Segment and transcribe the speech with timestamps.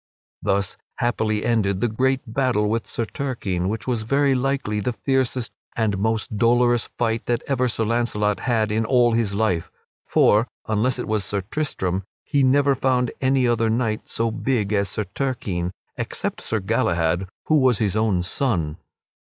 [0.41, 5.51] Thus happily ended that great battle with Sir Turquine which was very likely the fiercest
[5.77, 9.69] and most dolorous fight that ever Sir Launcelot had in all of his life.
[10.07, 14.89] For, unless it was Sir Tristram, he never found any other knight so big as
[14.89, 18.77] Sir Turquine except Sir Galahad, who was his own son.